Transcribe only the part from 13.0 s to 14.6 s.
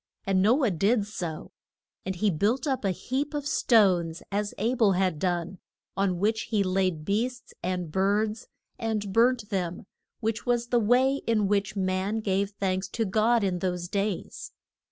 God in those days.